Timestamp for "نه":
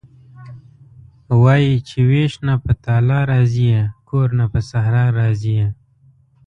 2.47-2.55, 4.39-4.45